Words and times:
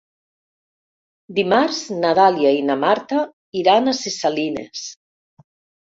Dimarts 1.39 1.83
na 1.99 2.15
Dàlia 2.21 2.55
i 2.61 2.65
na 2.71 2.79
Marta 2.87 3.21
iran 3.63 3.87
a 3.93 3.97
Ses 4.03 4.19
Salines. 4.25 4.87